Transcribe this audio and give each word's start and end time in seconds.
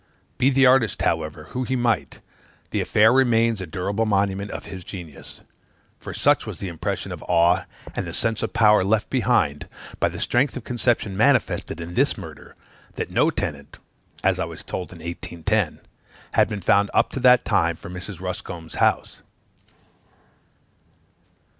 Be 0.39 0.49
the 0.49 0.65
artist, 0.65 1.03
however, 1.03 1.43
who 1.51 1.63
he 1.63 1.75
might, 1.75 2.21
the 2.71 2.81
affair 2.81 3.13
remains 3.13 3.61
a 3.61 3.67
durable 3.67 4.07
monument 4.07 4.49
of 4.49 4.65
his 4.65 4.83
genius; 4.83 5.41
for 5.99 6.11
such 6.11 6.47
was 6.47 6.57
the 6.57 6.69
impression 6.69 7.11
of 7.11 7.21
awe, 7.27 7.65
and 7.95 8.07
the 8.07 8.11
sense 8.11 8.41
of 8.41 8.51
power 8.51 8.83
left 8.83 9.11
behind, 9.11 9.67
by 9.99 10.09
the 10.09 10.19
strength 10.19 10.57
of 10.57 10.63
conception 10.63 11.15
manifested 11.15 11.79
in 11.79 11.93
this 11.93 12.17
murder, 12.17 12.55
that 12.95 13.11
no 13.11 13.29
tenant 13.29 13.77
(as 14.23 14.39
I 14.39 14.45
was 14.45 14.63
told 14.63 14.91
in 14.91 15.03
1810) 15.03 15.81
had 16.31 16.49
been 16.49 16.61
found 16.61 16.89
up 16.95 17.11
to 17.11 17.19
that 17.19 17.45
time 17.45 17.75
for 17.75 17.87
Mrs. 17.91 18.19
Ruscombe's 18.19 18.79
house. 18.81 19.21